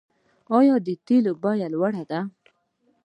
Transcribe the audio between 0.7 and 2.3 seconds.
د تیلو بیه لوړه ده؟